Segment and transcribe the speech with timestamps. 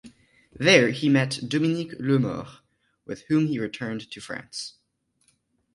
[0.55, 2.61] There he met Dominique Lemort,
[3.05, 4.73] with whom he returned to France.